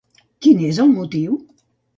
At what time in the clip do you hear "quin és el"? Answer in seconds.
0.45-0.91